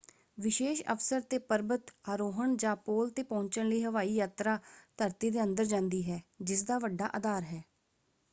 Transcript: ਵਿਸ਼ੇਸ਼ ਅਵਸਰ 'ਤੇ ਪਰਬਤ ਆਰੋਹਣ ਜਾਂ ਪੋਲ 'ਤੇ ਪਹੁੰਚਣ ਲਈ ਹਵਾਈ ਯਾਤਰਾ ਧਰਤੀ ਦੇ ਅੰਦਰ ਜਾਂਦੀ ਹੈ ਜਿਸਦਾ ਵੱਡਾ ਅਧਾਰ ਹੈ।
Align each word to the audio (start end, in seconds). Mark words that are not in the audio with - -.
ਵਿਸ਼ੇਸ਼ 0.37 0.81
ਅਵਸਰ 0.91 1.19
'ਤੇ 1.23 1.37
ਪਰਬਤ 1.41 1.91
ਆਰੋਹਣ 2.09 2.55
ਜਾਂ 2.57 2.75
ਪੋਲ 2.77 3.09
'ਤੇ 3.09 3.23
ਪਹੁੰਚਣ 3.23 3.67
ਲਈ 3.69 3.83
ਹਵਾਈ 3.83 4.13
ਯਾਤਰਾ 4.15 4.57
ਧਰਤੀ 4.97 5.29
ਦੇ 5.29 5.43
ਅੰਦਰ 5.43 5.65
ਜਾਂਦੀ 5.65 6.03
ਹੈ 6.03 6.21
ਜਿਸਦਾ 6.41 6.79
ਵੱਡਾ 6.79 7.09
ਅਧਾਰ 7.17 7.43
ਹੈ। 7.43 7.63